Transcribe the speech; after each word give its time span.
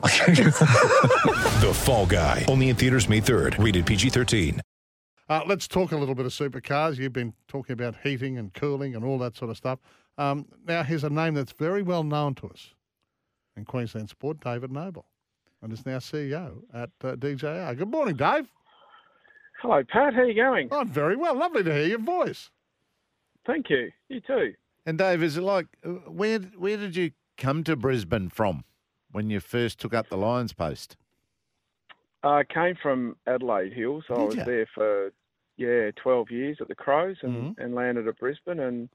The 1.60 1.72
Fall 1.74 2.06
Guy. 2.06 2.44
Only 2.48 2.70
in 2.70 2.76
theaters 2.76 3.08
May 3.08 3.20
3rd. 3.20 3.62
Rated 3.62 3.86
PG-13. 3.86 4.60
Uh, 5.28 5.42
let's 5.46 5.68
talk 5.68 5.92
a 5.92 5.96
little 5.96 6.14
bit 6.14 6.26
of 6.26 6.32
supercars. 6.32 6.96
You've 6.96 7.12
been 7.12 7.34
talking 7.48 7.74
about 7.74 7.94
heating 8.02 8.38
and 8.38 8.52
cooling 8.54 8.96
and 8.96 9.04
all 9.04 9.18
that 9.18 9.36
sort 9.36 9.50
of 9.50 9.56
stuff. 9.56 9.78
Um, 10.18 10.46
now, 10.66 10.82
here's 10.82 11.04
a 11.04 11.10
name 11.10 11.34
that's 11.34 11.52
very 11.52 11.82
well 11.82 12.02
known 12.02 12.34
to 12.36 12.48
us 12.48 12.70
in 13.56 13.64
Queensland 13.64 14.08
sport, 14.08 14.40
David 14.40 14.72
Noble, 14.72 15.04
and 15.62 15.72
is 15.72 15.84
now 15.86 15.98
CEO 15.98 16.62
at 16.74 16.90
uh, 17.04 17.14
DJR. 17.16 17.76
Good 17.76 17.90
morning, 17.90 18.16
Dave. 18.16 18.48
Hello, 19.60 19.84
Pat. 19.86 20.14
How 20.14 20.22
are 20.22 20.24
you 20.24 20.34
going? 20.34 20.68
I'm 20.72 20.88
very 20.88 21.14
well. 21.16 21.36
Lovely 21.38 21.62
to 21.62 21.72
hear 21.72 21.86
your 21.86 22.00
voice. 22.00 22.50
Thank 23.46 23.70
you. 23.70 23.90
You 24.08 24.20
too. 24.20 24.54
And 24.86 24.96
Dave, 24.98 25.22
is 25.22 25.36
it 25.36 25.42
like 25.42 25.66
uh, 25.84 25.90
where 26.10 26.38
where 26.38 26.78
did 26.78 26.96
you 26.96 27.12
come 27.36 27.62
to 27.64 27.76
Brisbane 27.76 28.30
from 28.30 28.64
when 29.12 29.30
you 29.30 29.40
first 29.40 29.78
took 29.80 29.94
up 29.94 30.08
the 30.08 30.16
Lions 30.16 30.52
post? 30.52 30.96
I 32.22 32.44
came 32.44 32.74
from 32.80 33.16
Adelaide 33.26 33.72
Hills. 33.72 34.04
I 34.10 34.12
was 34.14 34.36
ya? 34.36 34.44
there 34.44 34.66
for 34.74 35.12
yeah, 35.56 35.90
twelve 35.96 36.30
years 36.30 36.58
at 36.60 36.68
the 36.68 36.74
Crows, 36.74 37.16
and, 37.22 37.34
Mm-hmm. 37.56 37.60
and 37.62 37.74
landed 37.74 38.06
at 38.08 38.18
Brisbane, 38.18 38.60
and 38.60 38.88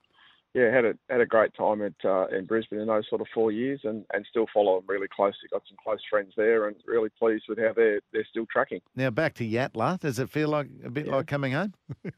yeah, 0.54 0.72
had 0.73 0.86
a 0.86 0.94
had 1.09 1.22
a 1.22 1.26
great 1.26 1.54
time 1.54 1.81
at 1.81 1.94
uh, 2.04 2.28
in 2.28 2.45
Brisbane 2.45 2.80
in 2.80 2.88
those 2.88 3.08
sort 3.09 3.22
of 3.22 3.28
four 3.34 3.52
years, 3.52 3.81
and, 3.84 4.06
and 4.14 4.26
still 4.30 4.45
follow 4.54 4.76
them 4.78 4.86
really 4.88 5.08
closely. 5.14 5.50
Got 5.52 5.64
some 5.67 5.78
close 5.84 6.00
friends 6.09 6.34
there, 6.38 6.67
and 6.67 6.76
really 6.86 7.09
pleased 7.09 7.45
with 7.50 7.58
how 7.59 7.73
they're 7.76 8.00
they're 8.14 8.28
still 8.30 8.45
tracking. 8.52 8.82
Now 8.95 9.09
back 9.09 9.34
to 9.36 9.44
Yatala. 9.48 10.00
Does 10.00 10.20
it 10.20 10.30
feel 10.30 10.50
like 10.50 10.67
a 10.84 10.89
bit 10.89 11.08
Yeah. 11.08 11.16
like 11.16 11.28
coming 11.28 11.52
home? 11.54 11.73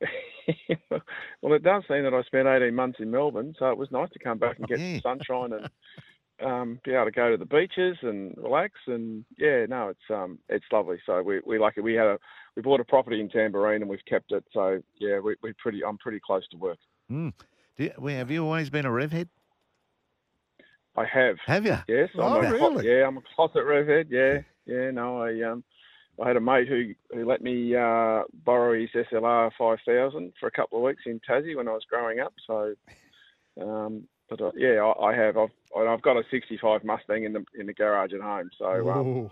well, 1.40 1.54
it 1.54 1.62
does 1.62 1.82
seem 1.88 2.02
that 2.04 2.12
I 2.14 2.22
spent 2.22 2.46
18 2.46 2.74
months 2.74 2.98
in 3.00 3.10
Melbourne, 3.10 3.54
so 3.58 3.70
it 3.70 3.78
was 3.78 3.90
nice 3.90 4.10
to 4.10 4.18
come 4.18 4.38
back 4.38 4.58
and 4.58 4.68
get 4.68 4.78
Yeah. 4.78 4.98
some 5.00 5.18
sunshine 5.18 5.52
and 5.54 5.70
um, 6.42 6.80
be 6.84 6.92
able 6.92 7.06
to 7.06 7.10
go 7.10 7.30
to 7.30 7.36
the 7.36 7.44
beaches 7.44 7.96
and 8.02 8.34
relax. 8.36 8.72
And 8.86 9.24
yeah, 9.38 9.66
no, 9.68 9.88
it's 9.88 10.10
um, 10.10 10.38
it's 10.48 10.64
lovely. 10.72 10.98
So 11.06 11.22
we 11.22 11.40
we 11.46 11.58
like 11.58 11.74
it. 11.76 11.82
We 11.82 11.94
had 11.94 12.06
a 12.06 12.18
we 12.56 12.62
bought 12.62 12.80
a 12.80 12.84
property 12.84 13.20
in 13.20 13.28
Tamborine 13.28 13.76
and 13.76 13.88
we've 13.88 14.04
kept 14.08 14.32
it. 14.32 14.44
So 14.52 14.80
yeah, 14.98 15.18
we 15.18 15.36
we 15.42 15.52
pretty 15.54 15.84
I'm 15.84 15.98
pretty 15.98 16.20
close 16.24 16.46
to 16.48 16.56
work. 16.56 16.78
Mm. 17.10 17.32
Do 17.76 17.84
you, 17.84 18.08
have 18.16 18.30
you 18.30 18.44
always 18.44 18.70
been 18.70 18.86
a 18.86 18.90
rev 18.90 19.12
head? 19.12 19.28
I 20.96 21.04
have. 21.04 21.36
Have 21.46 21.66
you? 21.66 21.76
Yes. 21.88 22.08
Oh, 22.16 22.38
I'm 22.38 22.44
a, 22.44 22.52
really? 22.52 22.86
Yeah, 22.86 23.06
I'm 23.06 23.16
a 23.16 23.22
closet 23.34 23.64
revhead. 23.64 24.06
Yeah, 24.10 24.42
yeah. 24.66 24.90
No, 24.92 25.22
I 25.22 25.42
um, 25.42 25.64
I 26.22 26.28
had 26.28 26.36
a 26.36 26.40
mate 26.40 26.68
who 26.68 26.94
who 27.12 27.26
let 27.26 27.42
me 27.42 27.74
uh, 27.74 28.22
borrow 28.44 28.78
his 28.78 28.90
SLR 28.90 29.50
5000 29.58 30.32
for 30.38 30.46
a 30.46 30.52
couple 30.52 30.78
of 30.78 30.84
weeks 30.84 31.02
in 31.06 31.20
Tassie 31.28 31.56
when 31.56 31.68
I 31.68 31.72
was 31.72 31.84
growing 31.88 32.20
up. 32.20 32.32
So, 32.46 32.74
um, 33.60 34.06
but 34.36 34.44
uh, 34.46 34.50
yeah, 34.56 34.82
I, 34.82 35.10
I 35.10 35.14
have. 35.14 35.36
I've 35.36 35.50
I've 35.76 36.02
got 36.02 36.16
a 36.16 36.22
65 36.30 36.84
Mustang 36.84 37.24
in 37.24 37.32
the 37.32 37.44
in 37.58 37.66
the 37.66 37.74
garage 37.74 38.12
at 38.12 38.20
home. 38.20 38.50
So 38.58 38.90
um, 38.90 39.30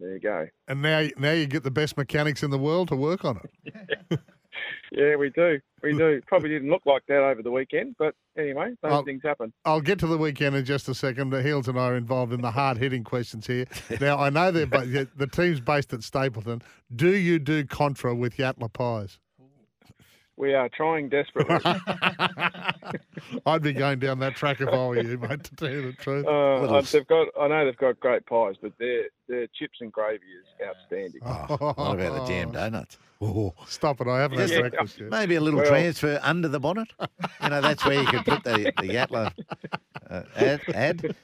there 0.00 0.14
you 0.14 0.20
go. 0.20 0.48
And 0.68 0.82
now, 0.82 1.06
now 1.18 1.32
you 1.32 1.46
get 1.46 1.62
the 1.62 1.70
best 1.70 1.96
mechanics 1.96 2.42
in 2.42 2.50
the 2.50 2.58
world 2.58 2.88
to 2.88 2.96
work 2.96 3.24
on 3.24 3.40
it. 3.44 4.20
Yeah, 4.94 5.16
we 5.16 5.30
do. 5.30 5.58
We 5.82 5.96
do. 5.96 6.20
Probably 6.26 6.50
didn't 6.50 6.68
look 6.68 6.84
like 6.84 7.02
that 7.08 7.22
over 7.22 7.42
the 7.42 7.50
weekend, 7.50 7.96
but 7.98 8.14
anyway, 8.36 8.74
those 8.82 8.90
Well- 8.90 9.04
things 9.04 9.22
happen. 9.24 9.50
I'll 9.64 9.80
get 9.80 9.98
to 10.00 10.06
the 10.06 10.18
weekend 10.18 10.54
in 10.54 10.66
just 10.66 10.86
a 10.88 10.94
second. 10.94 11.30
The 11.30 11.42
Heels 11.42 11.66
and 11.66 11.78
I 11.78 11.84
are 11.88 11.96
involved 11.96 12.32
in 12.32 12.42
the 12.42 12.50
hard 12.50 12.76
hitting 12.76 13.02
questions 13.02 13.46
here. 13.46 13.64
Now, 14.00 14.18
I 14.18 14.28
know 14.28 14.50
they're 14.50 14.66
ba- 14.66 15.08
the 15.16 15.26
team's 15.26 15.60
based 15.60 15.94
at 15.94 16.00
Stapylton. 16.00 16.60
Do 16.94 17.10
you 17.10 17.38
do 17.38 17.64
contra 17.64 18.14
with 18.14 18.36
Yatala 18.36 18.70
pies? 18.72 19.18
We 20.36 20.54
are 20.54 20.68
trying 20.70 21.08
desperately. 21.10 21.58
I'd 23.46 23.62
be 23.62 23.72
going 23.72 23.98
down 23.98 24.18
that 24.20 24.34
track 24.34 24.60
if 24.60 24.68
I 24.68 24.72
were 24.86 25.00
you, 25.00 25.18
mate, 25.18 25.44
to 25.44 25.54
tell 25.56 25.70
you 25.70 25.82
the 25.82 25.92
truth. 25.92 26.26
Uh, 26.26 26.60
Little 26.60 26.82
they've 26.82 27.06
got. 27.06 27.28
I 27.38 27.48
know 27.48 27.64
they've 27.66 27.76
got 27.76 28.00
great 28.00 28.24
pies, 28.26 28.56
but 28.60 28.72
their 28.78 29.04
their 29.28 29.46
chips 29.48 29.78
and 29.80 29.92
gravy 29.92 30.24
is 30.24 30.66
outstanding. 30.66 31.20
Oh, 31.24 31.56
what 31.74 31.94
about 32.00 32.26
the 32.26 32.26
jam 32.26 32.50
donuts? 32.52 32.98
Oh, 33.20 33.54
Stop 33.68 34.00
it. 34.00 34.08
I 34.08 34.20
haven't 34.20 34.38
had 34.38 34.50
Yeah. 34.50 34.60
breakfast 34.60 34.98
yet. 34.98 35.10
maybe 35.10 35.36
a 35.36 35.40
little 35.40 35.60
Well- 35.60 35.68
transfer 35.68 36.18
under 36.22 36.48
the 36.48 36.58
bonnet. 36.58 36.88
You 37.42 37.50
know, 37.50 37.60
that's 37.60 37.84
where 37.84 38.00
you 38.00 38.06
could 38.06 38.24
put 38.24 38.42
the, 38.42 38.72
the 38.78 38.88
Yatala 38.88 39.32
uh, 40.10 40.22
ad. 40.34 40.60
ad. 40.74 41.16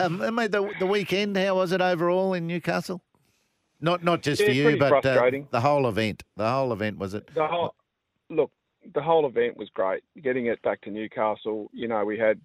Um, 0.00 0.20
and 0.20 0.34
mate, 0.34 0.50
the, 0.50 0.68
the 0.80 0.86
weekend, 0.86 1.36
how 1.36 1.54
was 1.54 1.70
it 1.70 1.80
overall 1.80 2.34
in 2.34 2.46
Newcastle? 2.48 3.02
Not 3.80 4.02
not 4.02 4.22
just 4.22 4.40
Yeah, 4.40 4.46
for 4.48 4.52
you, 4.52 4.76
but 4.78 5.04
uh, 5.04 5.30
the 5.50 5.60
whole 5.60 5.86
event. 5.86 6.22
The 6.36 6.50
whole 6.50 6.72
event 6.72 6.98
was 6.98 7.12
it? 7.14 7.32
The 7.34 7.46
whole 7.46 7.74
look, 8.30 8.50
the 8.94 9.02
whole 9.02 9.26
event 9.26 9.56
was 9.56 9.68
great. 9.74 10.02
Getting 10.22 10.46
it 10.46 10.60
back 10.62 10.80
to 10.82 10.90
Newcastle, 10.90 11.70
you 11.72 11.88
know, 11.88 12.04
we 12.04 12.18
had 12.18 12.40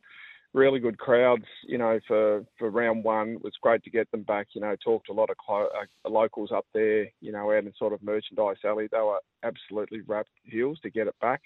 really 0.54 0.80
good 0.80 0.98
crowds. 0.98 1.46
You 1.68 1.78
know, 1.78 2.00
for 2.08 2.46
for 2.58 2.70
round 2.70 3.04
one, 3.04 3.34
it 3.34 3.44
was 3.44 3.54
great 3.62 3.84
to 3.84 3.90
get 3.90 4.10
them 4.12 4.24
back. 4.24 4.48
You 4.54 4.62
know, 4.62 4.76
talked 4.84 5.08
to 5.08 5.14
a 5.14 5.20
lot 5.20 5.30
of 5.30 5.38
clo- 5.38 5.70
uh, 5.76 6.10
locals 6.10 6.52
up 6.52 6.66
there. 6.74 7.08
You 7.22 7.32
know, 7.32 7.52
out 7.52 7.66
in 7.66 7.74
sort 7.78 7.94
of 7.94 8.04
merchandise 8.04 8.58
alley, 8.64 8.88
they 8.92 9.00
were 9.00 9.20
absolutely 9.44 10.02
wrapped 10.02 10.30
heels 10.44 10.80
to 10.82 10.90
get 10.90 11.08
it 11.08 11.16
back. 11.22 11.42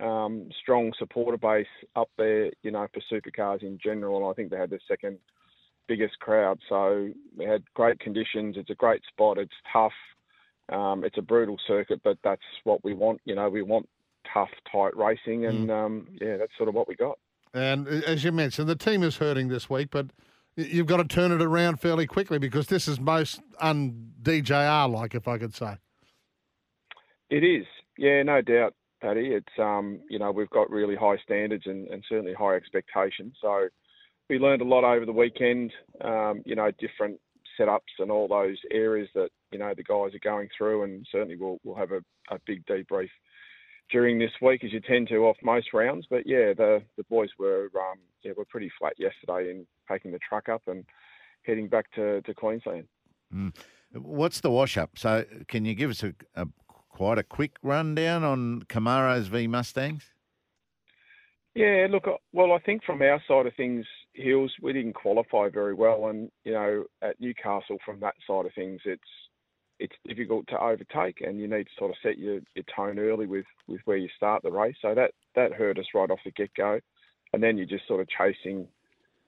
Um, 0.00 0.48
strong 0.62 0.92
supporter 0.98 1.36
base 1.36 1.66
up 1.96 2.10
there. 2.16 2.50
You 2.62 2.70
know, 2.70 2.86
for 2.92 3.02
supercars 3.12 3.62
in 3.62 3.78
general, 3.82 4.18
and 4.18 4.26
I 4.26 4.32
think 4.34 4.50
they 4.50 4.56
had 4.56 4.70
the 4.70 4.80
second 4.88 5.18
biggest 5.88 6.18
crowd. 6.20 6.60
So 6.68 7.10
we 7.36 7.44
had 7.44 7.64
great 7.74 7.98
conditions. 7.98 8.56
It's 8.56 8.70
a 8.70 8.74
great 8.74 9.02
spot. 9.08 9.38
It's 9.38 9.50
tough. 9.72 9.92
Um, 10.70 11.04
it's 11.04 11.18
a 11.18 11.22
brutal 11.22 11.56
circuit, 11.66 12.00
but 12.02 12.18
that's 12.22 12.42
what 12.64 12.84
we 12.84 12.94
want. 12.94 13.20
You 13.24 13.34
know, 13.34 13.48
we 13.48 13.62
want 13.62 13.88
tough, 14.32 14.50
tight 14.70 14.96
racing, 14.96 15.46
and 15.46 15.70
um, 15.70 16.08
yeah, 16.20 16.36
that's 16.36 16.52
sort 16.56 16.68
of 16.68 16.74
what 16.74 16.88
we 16.88 16.94
got. 16.94 17.18
And 17.52 17.88
as 17.88 18.22
you 18.22 18.32
mentioned, 18.32 18.68
the 18.68 18.76
team 18.76 19.02
is 19.02 19.16
hurting 19.16 19.48
this 19.48 19.68
week, 19.68 19.88
but 19.90 20.06
you've 20.56 20.86
got 20.86 20.98
to 20.98 21.04
turn 21.04 21.32
it 21.32 21.42
around 21.42 21.80
fairly 21.80 22.06
quickly 22.06 22.38
because 22.38 22.68
this 22.68 22.86
is 22.86 23.00
most 23.00 23.40
un 23.60 24.12
DJR 24.22 24.92
like, 24.92 25.14
if 25.14 25.26
I 25.26 25.38
could 25.38 25.54
say. 25.54 25.76
It 27.28 27.44
is, 27.44 27.66
yeah, 27.96 28.22
no 28.22 28.40
doubt, 28.40 28.74
Paddy. 29.00 29.28
It's 29.28 29.58
um, 29.58 30.00
you 30.08 30.18
know, 30.18 30.30
we've 30.30 30.50
got 30.50 30.70
really 30.70 30.96
high 30.96 31.16
standards 31.24 31.64
and, 31.66 31.88
and 31.88 32.04
certainly 32.08 32.34
high 32.34 32.56
expectations. 32.56 33.34
So 33.40 33.68
we 34.28 34.38
learned 34.38 34.62
a 34.62 34.64
lot 34.64 34.84
over 34.84 35.04
the 35.04 35.12
weekend. 35.12 35.72
Um, 36.00 36.42
you 36.44 36.54
know, 36.54 36.70
different 36.78 37.20
setups 37.58 37.98
and 37.98 38.10
all 38.10 38.28
those 38.28 38.58
areas 38.70 39.08
that 39.14 39.30
you 39.52 39.58
know 39.58 39.72
the 39.76 39.82
guys 39.82 40.14
are 40.14 40.20
going 40.22 40.48
through, 40.56 40.84
and 40.84 41.06
certainly 41.10 41.36
we'll 41.36 41.58
we'll 41.64 41.76
have 41.76 41.92
a, 41.92 42.02
a 42.30 42.38
big 42.46 42.64
debrief 42.66 43.10
during 43.90 44.18
this 44.18 44.30
week 44.40 44.64
as 44.64 44.72
you 44.72 44.80
tend 44.80 45.08
to 45.08 45.26
off 45.26 45.36
most 45.42 45.72
rounds. 45.72 46.06
But 46.08 46.26
yeah, 46.26 46.52
the 46.54 46.82
the 46.96 47.04
boys 47.04 47.30
were 47.38 47.68
um, 47.74 47.98
yeah 48.22 48.32
were 48.36 48.44
pretty 48.44 48.70
flat 48.78 48.94
yesterday 48.98 49.50
in 49.50 49.66
taking 49.90 50.12
the 50.12 50.20
truck 50.26 50.48
up 50.48 50.62
and 50.66 50.84
heading 51.42 51.68
back 51.68 51.90
to, 51.92 52.20
to 52.22 52.34
Queensland. 52.34 52.86
What's 53.92 54.40
the 54.40 54.50
wash 54.50 54.76
up? 54.76 54.98
So, 54.98 55.24
can 55.48 55.64
you 55.64 55.74
give 55.74 55.90
us 55.90 56.02
a, 56.02 56.14
a 56.34 56.46
quite 56.88 57.18
a 57.18 57.22
quick 57.22 57.56
rundown 57.62 58.22
on 58.22 58.62
Camaros 58.68 59.24
v 59.24 59.46
Mustangs? 59.46 60.04
Yeah, 61.54 61.88
look, 61.90 62.06
uh, 62.06 62.12
well, 62.32 62.52
I 62.52 62.58
think 62.60 62.84
from 62.84 63.02
our 63.02 63.20
side 63.26 63.46
of 63.46 63.54
things, 63.56 63.84
Hills, 64.12 64.52
we 64.62 64.72
didn't 64.72 64.92
qualify 64.92 65.48
very 65.48 65.74
well, 65.74 66.06
and 66.06 66.30
you 66.44 66.52
know, 66.52 66.84
at 67.02 67.20
Newcastle, 67.20 67.78
from 67.84 68.00
that 68.00 68.14
side 68.26 68.46
of 68.46 68.52
things, 68.54 68.80
it's 68.84 69.02
it's 69.80 69.96
difficult 70.06 70.46
to 70.48 70.60
overtake, 70.60 71.22
and 71.22 71.40
you 71.40 71.48
need 71.48 71.64
to 71.64 71.70
sort 71.78 71.90
of 71.90 71.96
set 72.02 72.18
your, 72.18 72.40
your 72.54 72.64
tone 72.74 72.98
early 72.98 73.26
with 73.26 73.46
with 73.66 73.80
where 73.84 73.96
you 73.96 74.08
start 74.16 74.42
the 74.42 74.50
race. 74.50 74.76
So 74.80 74.94
that 74.94 75.12
that 75.34 75.52
hurt 75.52 75.78
us 75.78 75.86
right 75.94 76.10
off 76.10 76.20
the 76.24 76.30
get 76.32 76.54
go, 76.54 76.78
and 77.32 77.42
then 77.42 77.56
you're 77.56 77.66
just 77.66 77.88
sort 77.88 78.00
of 78.00 78.08
chasing, 78.08 78.68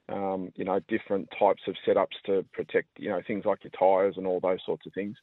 um, 0.08 0.52
you 0.54 0.64
know, 0.64 0.78
different 0.88 1.28
types 1.36 1.62
of 1.66 1.75
setups 1.86 2.20
to 2.26 2.44
protect, 2.52 2.88
you 2.98 3.08
know, 3.08 3.20
things 3.26 3.44
like 3.44 3.64
your 3.64 3.72
tyres 3.76 4.14
and 4.16 4.26
all 4.26 4.40
those 4.40 4.60
sorts 4.64 4.86
of 4.86 4.92
things. 4.92 5.16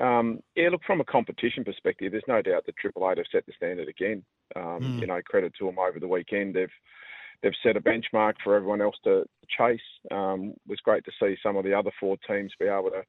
Um, 0.00 0.40
yeah, 0.54 0.68
look, 0.70 0.82
from 0.86 1.00
a 1.00 1.04
competition 1.04 1.64
perspective, 1.64 2.12
there's 2.12 2.22
no 2.28 2.40
doubt 2.40 2.64
that 2.66 2.76
Triple 2.76 3.10
Eight 3.10 3.18
have 3.18 3.26
set 3.30 3.44
the 3.46 3.52
standard 3.56 3.88
again. 3.88 4.22
Um, 4.56 4.98
You 5.00 5.06
know, 5.06 5.20
credit 5.24 5.52
to 5.58 5.66
them 5.66 5.78
over 5.78 6.00
the 6.00 6.08
weekend. 6.08 6.54
They've 6.54 6.68
they've 7.42 7.52
set 7.62 7.76
a 7.76 7.80
benchmark 7.80 8.34
for 8.42 8.56
everyone 8.56 8.80
else 8.80 8.96
to 9.04 9.24
chase. 9.48 9.80
Um, 10.10 10.54
it 10.56 10.68
was 10.68 10.80
great 10.80 11.04
to 11.04 11.12
see 11.20 11.36
some 11.42 11.56
of 11.56 11.64
the 11.64 11.74
other 11.74 11.92
four 12.00 12.16
teams 12.26 12.52
be 12.58 12.66
able 12.66 12.90
to, 12.90 13.02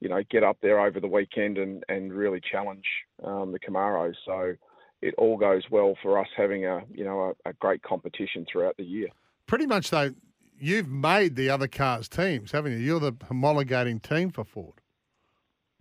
you 0.00 0.08
know, 0.08 0.22
get 0.30 0.44
up 0.44 0.58
there 0.62 0.78
over 0.80 1.00
the 1.00 1.08
weekend 1.08 1.58
and, 1.58 1.82
and 1.88 2.12
really 2.12 2.40
challenge 2.40 2.84
um, 3.24 3.50
the 3.50 3.58
Camaros. 3.58 4.14
So 4.24 4.54
it 5.02 5.14
all 5.18 5.36
goes 5.36 5.64
well 5.70 5.96
for 6.02 6.18
us 6.18 6.28
having 6.36 6.64
a 6.66 6.82
you 6.92 7.04
know 7.04 7.34
a, 7.44 7.50
a 7.50 7.52
great 7.54 7.82
competition 7.82 8.46
throughout 8.50 8.76
the 8.76 8.84
year. 8.84 9.08
Pretty 9.46 9.66
much, 9.66 9.90
though, 9.90 10.14
you've 10.58 10.88
made 10.88 11.36
the 11.36 11.50
other 11.50 11.68
cars 11.68 12.08
teams, 12.08 12.52
haven't 12.52 12.72
you? 12.72 12.78
You're 12.78 13.00
the 13.00 13.12
homologating 13.12 14.00
team 14.00 14.30
for 14.30 14.44
Ford. 14.44 14.80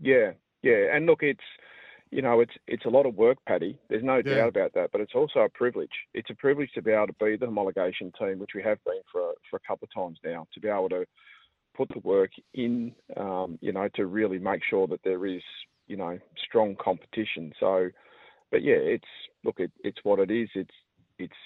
Yeah, 0.02 0.32
Yeah, 0.64 0.94
and 0.94 1.06
look, 1.06 1.24
it's 1.24 1.40
you 2.14 2.22
know, 2.22 2.40
it's 2.42 2.54
it's 2.68 2.86
a 2.86 2.90
lot 2.98 3.06
of 3.06 3.16
work, 3.16 3.38
Paddy. 3.48 3.78
There's 3.90 4.04
no 4.04 4.18
Yeah. 4.18 4.36
doubt 4.36 4.50
about 4.50 4.74
that. 4.74 4.92
But 4.92 5.02
it's 5.02 5.16
also 5.16 5.40
a 5.40 5.50
privilege. 5.50 5.96
It's 6.14 6.30
a 6.30 6.36
privilege 6.36 6.72
to 6.74 6.82
be 6.82 6.92
able 6.92 7.08
to 7.08 7.14
be 7.14 7.36
the 7.36 7.48
homologation 7.48 8.14
team, 8.18 8.40
which 8.40 8.54
we 8.56 8.62
have 8.64 8.84
been 8.84 9.02
for 9.12 9.22
a- 9.32 9.36
for 9.50 9.58
a 9.58 9.68
couple 9.68 9.86
of 9.86 9.94
times 9.94 10.20
now, 10.24 10.48
to 10.54 10.60
be 10.60 10.68
able 10.68 10.90
to 10.90 11.06
put 11.74 11.90
the 11.90 12.00
work 12.00 12.32
in, 12.54 12.94
um, 13.18 13.58
you 13.62 13.72
know, 13.72 13.88
to 13.90 14.06
really 14.06 14.38
make 14.38 14.64
sure 14.64 14.86
that 14.88 15.02
there 15.04 15.26
is, 15.26 15.44
you 15.88 15.98
know, 15.98 16.20
strong 16.38 16.76
competition. 16.76 17.52
So, 17.60 17.90
but 18.52 18.62
yeah, 18.62 18.76
it's 18.96 19.12
look, 19.44 19.60
it, 19.60 19.72
it's 19.84 20.04
what 20.04 20.20
it 20.20 20.30
is. 20.30 20.50
It's 20.54 20.76
it's 21.18 21.42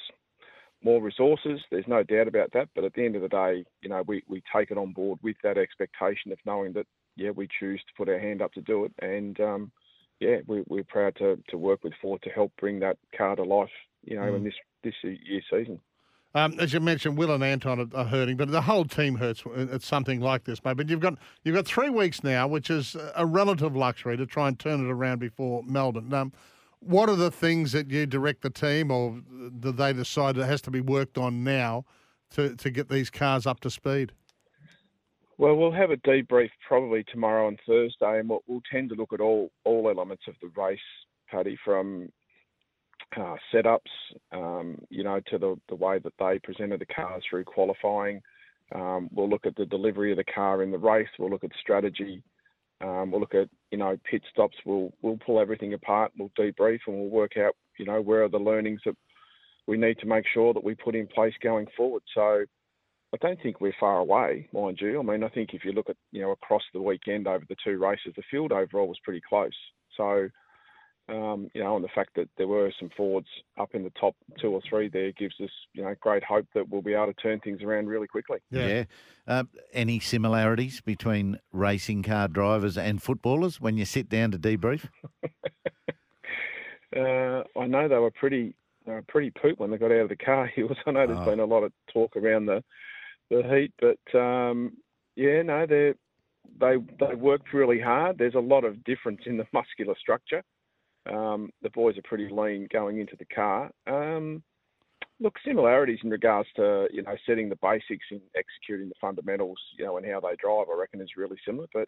more 0.84 1.02
resources. 1.02 1.60
There's 1.72 1.88
no 1.88 2.04
doubt 2.04 2.28
about 2.28 2.52
that. 2.52 2.70
But 2.76 2.84
at 2.84 2.94
the 2.94 3.06
end 3.06 3.16
of 3.16 3.22
the 3.22 3.30
day, 3.30 3.66
you 3.82 3.90
know, 3.90 4.04
we, 4.04 4.24
we 4.28 4.44
take 4.54 4.70
it 4.72 4.78
on 4.78 4.94
board 4.94 5.20
with 5.24 5.38
that 5.44 5.58
expectation 5.58 6.32
of 6.32 6.40
knowing 6.46 6.74
that, 6.74 6.88
yeah, 7.16 7.32
we 7.32 7.48
choose 7.60 7.82
to 7.82 7.94
put 7.98 8.10
our 8.10 8.20
hand 8.20 8.42
up 8.42 8.54
to 8.54 8.62
do 8.62 8.86
it. 8.86 8.94
And, 9.02 9.40
um, 9.40 9.72
yeah, 10.20 10.38
we, 10.48 10.64
we're 10.68 10.84
proud 10.84 11.16
to, 11.18 11.40
to 11.50 11.58
work 11.58 11.84
with 11.84 11.94
Ford 12.02 12.22
to 12.24 12.30
help 12.30 12.52
bring 12.60 12.80
that 12.80 12.98
car 13.16 13.36
to 13.36 13.44
life, 13.44 13.70
you 14.04 14.16
know, 14.16 14.36
in 14.36 14.44
this, 14.44 14.54
this 14.84 14.94
year's 15.04 15.46
season. 15.52 15.80
Um, 16.36 16.60
as 16.60 16.74
you 16.74 16.80
mentioned, 16.80 17.18
Will 17.18 17.32
and 17.32 17.44
Anton 17.44 17.80
are, 17.80 17.98
are 17.98 18.06
hurting, 18.06 18.38
but 18.38 18.52
the 18.52 18.62
whole 18.62 18.86
team 18.86 19.16
hurts 19.16 19.44
at 19.56 19.82
something 19.82 20.20
like 20.20 20.44
this, 20.44 20.64
mate. 20.64 20.78
But 20.78 20.90
you've 20.90 21.00
got 21.00 21.18
you've 21.44 21.56
got 21.56 21.66
three 21.66 21.90
weeks 21.90 22.24
now, 22.24 22.48
which 22.48 22.70
is 22.70 22.96
a 23.16 23.26
relative 23.26 23.76
luxury 23.76 24.18
to 24.18 24.26
try 24.26 24.48
and 24.48 24.60
turn 24.60 24.86
it 24.86 24.92
around 24.92 25.20
before 25.20 25.64
Melbourne. 25.64 26.14
Um, 26.14 26.34
what 26.80 27.10
are 27.10 27.16
the 27.16 27.32
things 27.32 27.72
that 27.72 27.90
you 27.90 28.06
direct 28.06 28.42
the 28.42 28.50
team, 28.50 28.92
or 28.92 29.20
do 29.60 29.72
they 29.72 29.94
decide 29.94 30.36
that 30.36 30.46
has 30.46 30.62
to 30.64 30.72
be 30.72 30.82
worked 30.82 31.18
on 31.18 31.44
now 31.44 31.86
to, 32.32 32.56
to 32.56 32.70
get 32.70 32.90
these 32.90 33.10
cars 33.10 33.48
up 33.48 33.62
to 33.62 33.72
speed? 33.72 34.12
Well, 35.40 35.56
we'll 35.56 35.72
have 35.72 35.92
a 35.92 35.98
debrief 35.98 36.50
probably 36.68 37.04
tomorrow 37.04 37.48
and 37.48 37.60
Thursday, 37.68 38.20
and 38.20 38.30
we'll, 38.30 38.44
we'll 38.48 38.62
tend 38.72 38.90
to 38.90 38.96
look 38.96 39.14
at 39.14 39.22
all, 39.22 39.52
all 39.66 39.90
elements 39.90 40.24
of 40.28 40.34
the 40.42 40.50
race, 40.60 40.80
Paddy, 41.30 41.58
from 41.64 42.10
uh, 43.16 43.36
setups, 43.54 43.80
um, 44.32 44.80
you 44.90 45.04
know, 45.04 45.22
to 45.28 45.38
the, 45.38 45.56
the 45.70 45.76
way 45.76 46.00
that 46.00 46.14
they 46.18 46.40
presented 46.40 46.82
the 46.82 46.88
cars 46.88 47.24
through 47.30 47.44
qualifying. 47.44 48.22
Um, 48.74 49.10
we'll 49.14 49.30
look 49.30 49.46
at 49.46 49.56
the 49.56 49.66
delivery 49.66 50.12
of 50.12 50.18
the 50.18 50.24
car 50.24 50.64
in 50.64 50.72
the 50.72 50.78
race. 50.78 51.08
We'll 51.20 51.30
look 51.30 51.44
at 51.44 51.52
strategy. 51.62 52.24
Um, 52.82 53.12
we'll 53.12 53.22
look 53.22 53.36
at 53.36 53.50
you 53.72 53.78
know 53.78 53.98
pit 54.10 54.22
stops. 54.30 54.58
We'll 54.66 54.92
we'll 55.02 55.18
pull 55.26 55.40
everything 55.40 55.74
apart. 55.74 56.12
We'll 56.18 56.32
debrief 56.38 56.80
and 56.86 56.98
we'll 56.98 57.10
work 57.10 57.38
out 57.38 57.56
you 57.80 57.86
know 57.86 58.02
where 58.02 58.24
are 58.24 58.30
the 58.30 58.38
learnings 58.38 58.82
that 58.86 58.96
we 59.68 59.78
need 59.78 59.98
to 60.00 60.06
make 60.06 60.26
sure 60.34 60.54
that 60.54 60.64
we 60.64 60.76
put 60.76 60.96
in 60.96 61.08
place 61.08 61.34
going 61.42 61.68
forward. 61.76 62.04
So 62.14 62.46
I 63.14 63.18
don't 63.26 63.42
think 63.42 63.62
we're 63.62 63.74
far 63.80 64.00
away, 64.00 64.50
mind 64.52 64.80
you. 64.82 65.00
I 65.00 65.04
mean, 65.04 65.24
I 65.24 65.30
think 65.30 65.54
if 65.54 65.64
you 65.64 65.72
look 65.72 65.90
at 65.90 65.96
you 66.12 66.22
know 66.22 66.32
across 66.32 66.64
the 66.74 66.82
weekend 66.82 67.28
over 67.28 67.46
the 67.48 67.56
two 67.64 67.78
races, 67.78 68.14
the 68.16 68.24
field 68.30 68.52
overall 68.52 68.88
was 68.88 69.00
pretty 69.04 69.22
close. 69.28 69.56
So 69.96 70.28
um, 71.10 71.50
you 71.54 71.64
know, 71.64 71.76
and 71.78 71.86
the 71.86 71.90
fact 71.96 72.10
that 72.18 72.28
there 72.38 72.50
were 72.50 72.70
some 72.78 72.90
Fords 72.98 73.28
up 73.58 73.74
in 73.74 73.84
the 73.84 73.92
top 73.92 74.14
two 74.42 74.50
or 74.50 74.62
three 74.70 74.90
there 74.90 75.14
gives 75.14 75.36
us 75.42 75.50
you 75.74 75.84
know 75.84 75.96
great 76.02 76.24
hope 76.24 76.48
that 76.54 76.68
we'll 76.68 76.82
be 76.82 76.94
able 76.94 77.08
to 77.08 77.14
turn 77.14 77.40
things 77.40 77.62
around 77.64 77.88
really 77.88 78.08
quickly. 78.08 78.40
Yeah. 78.52 78.84
Uh, 79.26 79.46
any 79.72 80.00
similarities 80.02 80.82
between 80.82 81.40
racing 81.54 82.04
car 82.04 82.28
drivers 82.28 82.78
and 82.78 83.02
footballers 83.02 83.62
when 83.62 83.78
you 83.78 83.86
sit 83.86 84.10
down 84.10 84.32
to 84.32 84.38
debrief? 84.38 84.90
Uh, 86.96 87.44
I 87.60 87.68
know 87.68 87.88
they 87.90 87.98
were 87.98 88.12
pretty 88.12 88.56
they 88.86 88.94
were 88.94 89.04
pretty 89.08 89.30
poop 89.32 89.60
when 89.60 89.70
they 89.72 89.78
got 89.78 89.92
out 89.92 90.00
of 90.04 90.10
the 90.10 90.16
car. 90.16 90.48
Hills. 90.56 90.78
I 90.86 90.92
know 90.92 91.06
there's 91.06 91.20
Oh. 91.20 91.26
been 91.26 91.42
a 91.42 91.46
lot 91.46 91.64
of 91.64 91.74
talk 91.92 92.16
around 92.16 92.46
the 92.46 92.64
the 93.30 93.44
heat, 93.44 93.74
but 93.80 94.20
um, 94.20 94.74
yeah, 95.16 95.42
no, 95.42 95.66
they 95.66 95.94
they 96.60 96.76
they 97.00 97.16
worked 97.16 97.54
really 97.54 97.80
hard. 97.80 98.18
There's 98.18 98.36
a 98.36 98.40
lot 98.40 98.64
of 98.64 98.84
difference 98.84 99.22
in 99.26 99.38
the 99.38 99.48
muscular 99.54 99.96
structure. 100.00 100.44
Um, 101.12 101.52
the 101.62 101.70
boys 101.70 101.98
are 101.98 102.04
pretty 102.04 102.30
lean 102.30 102.68
going 102.72 103.00
into 103.00 103.16
the 103.18 103.26
car. 103.26 103.72
Um, 103.88 104.44
look, 105.20 105.36
similarities 105.46 106.00
in 106.04 106.10
regards 106.10 106.50
to 106.56 106.88
you 106.92 107.02
know 107.04 107.16
setting 107.26 107.50
the 107.50 107.58
basics 107.62 108.06
and 108.12 108.22
executing 108.36 108.90
the 108.90 108.96
fundamentals, 109.00 109.60
you 109.78 109.86
know, 109.86 109.98
and 109.98 110.06
how 110.06 110.20
they 110.20 110.36
drive. 110.38 110.68
I 110.74 110.78
reckon 110.80 111.02
is 111.02 111.18
really 111.18 111.38
similar, 111.46 111.68
but. 111.74 111.88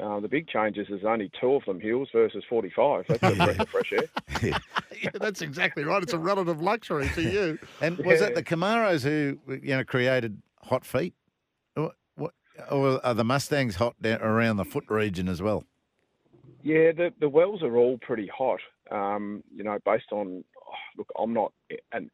Uh, 0.00 0.18
the 0.18 0.26
big 0.26 0.48
changes 0.48 0.88
is 0.88 1.04
only 1.06 1.30
two 1.40 1.54
of 1.54 1.64
them 1.66 1.78
hills 1.78 2.08
versus 2.12 2.42
45. 2.50 3.04
That's 3.08 3.22
a 3.22 3.36
breath 3.36 3.60
of 3.60 3.68
fresh 3.68 3.92
air. 3.92 4.52
Yeah, 5.00 5.10
that's 5.14 5.40
exactly 5.40 5.84
right. 5.84 6.02
It's 6.02 6.12
a 6.12 6.18
relative 6.18 6.60
luxury 6.60 7.08
to 7.10 7.22
you. 7.22 7.58
And 7.80 7.98
was 7.98 8.20
it 8.20 8.30
Yeah. 8.30 8.34
the 8.34 8.42
Camaros 8.42 9.04
who 9.04 9.38
you 9.62 9.76
know 9.76 9.84
created 9.84 10.40
hot 10.64 10.84
feet, 10.84 11.14
or, 11.76 11.92
what, 12.16 12.32
or 12.70 13.04
are 13.04 13.14
the 13.14 13.24
Mustangs 13.24 13.76
hot 13.76 13.94
down 14.00 14.20
around 14.20 14.56
the 14.56 14.64
foot 14.64 14.84
region 14.88 15.28
as 15.28 15.40
well? 15.42 15.64
Yeah, 16.62 16.92
the 16.92 17.12
the 17.20 17.28
wells 17.28 17.62
are 17.62 17.76
all 17.76 17.98
pretty 17.98 18.26
hot. 18.26 18.60
Um, 18.90 19.44
you 19.54 19.62
know, 19.62 19.78
based 19.84 20.12
on 20.12 20.44
look, 20.96 21.08
I'm 21.18 21.34
not 21.34 21.52
an, 21.92 22.10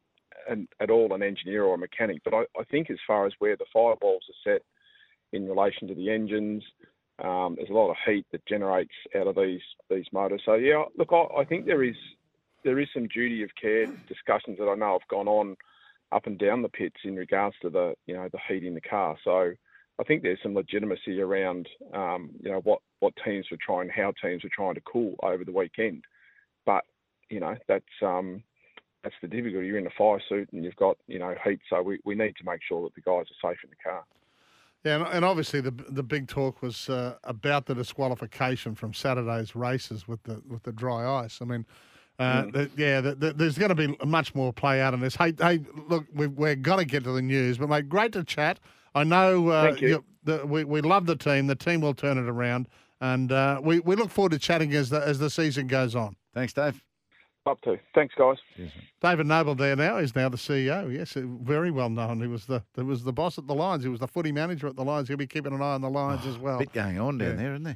an 0.49 0.67
at 0.81 0.89
all 0.89 1.13
an 1.13 1.23
engineer 1.23 1.63
or 1.63 1.75
a 1.75 1.77
mechanic, 1.77 2.21
but 2.25 2.33
I, 2.33 2.41
I 2.59 2.63
think 2.69 2.89
as 2.89 2.97
far 3.07 3.25
as 3.25 3.33
where 3.39 3.55
the 3.55 3.65
firewalls 3.73 4.27
are 4.29 4.43
set 4.43 4.61
in 5.31 5.47
relation 5.47 5.87
to 5.87 5.95
the 5.95 6.09
engines, 6.09 6.63
um, 7.23 7.55
there's 7.55 7.69
a 7.69 7.73
lot 7.73 7.91
of 7.91 7.97
heat 8.05 8.25
that 8.31 8.45
generates 8.45 8.91
out 9.15 9.27
of 9.27 9.35
these 9.35 9.61
these 9.89 10.05
motors. 10.11 10.41
So 10.45 10.55
yeah, 10.55 10.83
look, 10.97 11.13
I, 11.13 11.41
I 11.41 11.45
think 11.45 11.65
there 11.65 11.83
is 11.83 11.95
there 12.63 12.79
is 12.79 12.89
some 12.93 13.07
duty 13.07 13.43
of 13.43 13.49
care 13.59 13.85
discussions 14.07 14.57
that 14.59 14.69
I 14.69 14.75
know 14.75 14.99
have 14.99 15.07
gone 15.07 15.27
on 15.27 15.55
up 16.11 16.27
and 16.27 16.37
down 16.37 16.61
the 16.61 16.69
pits 16.69 16.97
in 17.03 17.15
regards 17.15 17.55
to 17.61 17.69
the 17.69 17.93
you 18.05 18.13
know 18.15 18.27
the 18.31 18.39
heat 18.47 18.63
in 18.63 18.73
the 18.73 18.81
car. 18.81 19.17
So 19.23 19.51
I 19.99 20.03
think 20.03 20.23
there's 20.23 20.39
some 20.41 20.55
legitimacy 20.55 21.21
around 21.21 21.67
um, 21.93 22.31
you 22.41 22.51
know 22.51 22.61
what 22.63 22.79
what 22.99 23.13
teams 23.23 23.47
were 23.51 23.57
trying, 23.63 23.89
how 23.89 24.13
teams 24.21 24.43
were 24.43 24.49
trying 24.53 24.75
to 24.75 24.81
cool 24.81 25.15
over 25.23 25.43
the 25.43 25.51
weekend. 25.51 26.03
But 26.65 26.83
you 27.29 27.39
know 27.39 27.55
that's 27.67 27.85
um, 28.01 28.43
that's 29.03 29.15
the 29.21 29.27
difficulty. 29.27 29.67
You're 29.67 29.77
in 29.77 29.87
a 29.87 29.91
fire 29.97 30.21
suit 30.27 30.49
and 30.51 30.63
you've 30.63 30.75
got 30.75 30.97
you 31.07 31.19
know 31.19 31.35
heat, 31.43 31.59
so 31.69 31.81
we, 31.81 31.99
we 32.05 32.15
need 32.15 32.35
to 32.37 32.45
make 32.45 32.61
sure 32.67 32.83
that 32.83 32.95
the 32.95 33.01
guys 33.01 33.25
are 33.25 33.51
safe 33.51 33.59
in 33.63 33.69
the 33.69 33.89
car. 33.89 34.03
Yeah, 34.83 35.07
and, 35.11 35.23
obviously 35.23 35.61
the 35.61 35.71
the 35.71 36.03
big 36.03 36.27
talk 36.27 36.61
was 36.61 36.89
uh, 36.89 37.17
about 37.23 37.67
the 37.67 37.75
disqualification 37.75 38.73
from 38.73 38.93
Saturday's 38.93 39.55
races 39.55 40.07
with 40.07 40.23
the 40.23 40.41
with 40.47 40.63
the 40.63 40.71
dry 40.71 41.23
ice. 41.23 41.39
I 41.41 41.45
mean, 41.45 41.65
uh, 42.21 42.43
Mm. 42.43 42.51
the, 42.53 42.69
yeah, 42.77 43.01
the, 43.01 43.15
the, 43.15 43.33
there's 43.33 43.57
going 43.57 43.69
to 43.69 43.75
be 43.75 43.97
much 44.05 44.33
more 44.35 44.53
play 44.53 44.81
out 44.81 44.93
on 44.93 44.99
this. 44.99 45.15
Hey, 45.15 45.33
hey, 45.39 45.59
look, 45.89 46.05
we, 46.13 46.27
we're 46.27 46.55
going 46.55 46.79
to 46.79 46.85
get 46.85 47.03
to 47.05 47.11
the 47.11 47.21
news, 47.21 47.57
but 47.57 47.67
mate, 47.69 47.89
great 47.89 48.11
to 48.13 48.23
chat. 48.23 48.59
I 48.93 49.03
know 49.03 49.49
uh, 49.49 49.63
Thank 49.69 49.81
you. 49.81 50.03
the, 50.23 50.45
we 50.45 50.63
we 50.63 50.81
love 50.81 51.05
the 51.05 51.15
team. 51.15 51.47
The 51.47 51.55
team 51.55 51.81
will 51.81 51.93
turn 51.93 52.17
it 52.17 52.29
around, 52.29 52.67
and 52.99 53.31
uh, 53.31 53.59
we 53.63 53.79
we 53.79 53.95
look 53.95 54.09
forward 54.09 54.33
to 54.33 54.39
chatting 54.39 54.73
as 54.73 54.89
the 54.89 54.99
as 55.01 55.17
the 55.19 55.29
season 55.29 55.67
goes 55.67 55.95
on. 55.95 56.15
Thanks, 56.33 56.53
Dave. 56.53 56.83
Up 57.47 57.59
to. 57.61 57.79
Thanks, 57.95 58.13
guys. 58.15 58.37
David 59.01 59.25
Noble 59.25 59.55
there 59.55 59.75
now 59.75 59.97
is 59.97 60.15
now 60.15 60.29
the 60.29 60.37
CEO. 60.37 60.93
Yes, 60.95 61.17
uh, 61.17 61.21
very 61.41 61.71
well 61.71 61.89
known. 61.89 62.21
He 62.21 62.27
was 62.27 62.45
the 62.45 62.61
he 62.75 62.83
was 62.83 63.03
the 63.03 63.11
boss 63.13 63.37
at 63.39 63.47
the 63.47 63.55
Lions. 63.55 63.83
He 63.83 63.89
was 63.89 63.99
the 63.99 64.07
footy 64.07 64.31
manager 64.31 64.67
at 64.67 64.75
the 64.75 64.83
Lions. 64.83 65.07
He'll 65.07 65.17
be 65.17 65.25
keeping 65.25 65.51
an 65.53 65.61
eye 65.61 65.73
on 65.73 65.81
the 65.81 65.89
Lions 65.89 66.25
as 66.27 66.37
well. 66.37 66.59
Bit 66.59 66.71
going 66.73 66.99
on 66.99 67.17
down 67.17 67.29
Yeah. 67.29 67.35
there, 67.37 67.51
isn't 67.53 67.63
there? 67.63 67.69